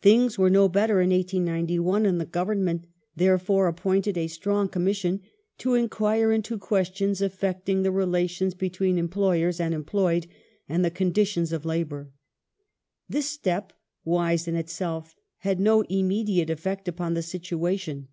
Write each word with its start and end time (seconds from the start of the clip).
Things 0.00 0.38
were 0.38 0.48
no 0.48 0.70
better 0.70 1.02
in 1.02 1.10
1891, 1.10 2.06
and 2.06 2.18
the 2.18 2.24
Government, 2.24 2.86
therefore, 3.14 3.68
appointed 3.68 4.16
a 4.16 4.26
strong 4.26 4.70
Commission 4.70 5.20
to" 5.58 5.74
inquire 5.74 6.32
into 6.32 6.56
questions 6.56 7.20
affecting 7.20 7.82
the 7.82 7.90
relations 7.90 8.54
be 8.54 8.70
tween 8.70 8.96
employee 8.96 9.52
and 9.60 9.74
employed 9.74 10.28
and 10.66 10.82
the 10.82 10.90
conditions 10.90 11.52
of 11.52 11.66
labour". 11.66 12.10
This 13.10 13.26
step, 13.28 13.74
wise 14.02 14.48
in 14.48 14.56
itself, 14.56 15.14
had 15.40 15.60
no 15.60 15.82
immediate 15.90 16.48
effect 16.48 16.88
upon 16.88 17.12
the 17.12 17.20
situa 17.20 17.78
tion. 17.78 18.08